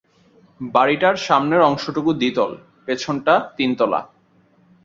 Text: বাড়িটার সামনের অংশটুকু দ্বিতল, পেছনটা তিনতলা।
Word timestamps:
বাড়িটার 0.61 1.15
সামনের 1.17 1.61
অংশটুকু 1.61 2.11
দ্বিতল, 2.13 2.51
পেছনটা 2.85 3.33
তিনতলা। 3.57 3.99